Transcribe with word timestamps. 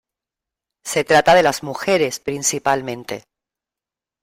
Se 0.83 1.03
trata 1.03 1.35
de 1.35 1.43
las 1.43 1.61
mujeres, 1.61 2.19
principalmente. 2.19 3.25